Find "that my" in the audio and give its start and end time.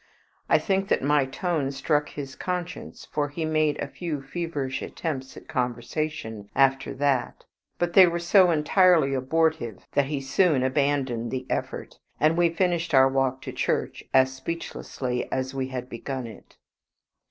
0.87-1.27